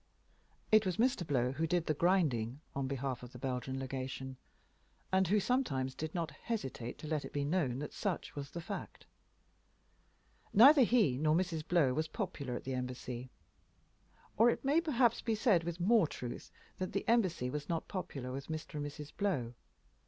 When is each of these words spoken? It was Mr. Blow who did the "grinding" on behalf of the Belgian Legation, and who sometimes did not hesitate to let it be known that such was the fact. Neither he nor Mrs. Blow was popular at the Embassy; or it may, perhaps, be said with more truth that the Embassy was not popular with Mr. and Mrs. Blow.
It 0.71 0.83
was 0.83 0.97
Mr. 0.97 1.27
Blow 1.27 1.51
who 1.51 1.67
did 1.67 1.85
the 1.85 1.93
"grinding" 1.93 2.59
on 2.75 2.87
behalf 2.87 3.21
of 3.21 3.33
the 3.33 3.37
Belgian 3.37 3.77
Legation, 3.77 4.35
and 5.11 5.27
who 5.27 5.39
sometimes 5.39 5.93
did 5.93 6.15
not 6.15 6.31
hesitate 6.31 6.97
to 6.97 7.07
let 7.07 7.23
it 7.23 7.31
be 7.31 7.45
known 7.45 7.77
that 7.77 7.93
such 7.93 8.35
was 8.35 8.49
the 8.49 8.61
fact. 8.61 9.05
Neither 10.55 10.81
he 10.81 11.19
nor 11.19 11.35
Mrs. 11.35 11.67
Blow 11.67 11.93
was 11.93 12.07
popular 12.07 12.55
at 12.55 12.63
the 12.63 12.73
Embassy; 12.73 13.29
or 14.37 14.49
it 14.49 14.65
may, 14.65 14.81
perhaps, 14.81 15.21
be 15.21 15.35
said 15.35 15.63
with 15.63 15.79
more 15.79 16.07
truth 16.07 16.49
that 16.79 16.93
the 16.93 17.07
Embassy 17.07 17.51
was 17.51 17.69
not 17.69 17.87
popular 17.87 18.31
with 18.31 18.47
Mr. 18.47 18.73
and 18.73 18.85
Mrs. 18.87 19.15
Blow. 19.15 19.53